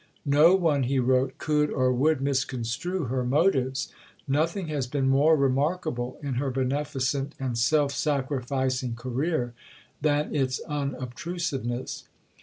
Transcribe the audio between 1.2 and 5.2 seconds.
"could or would misconstrue her motives. Nothing has been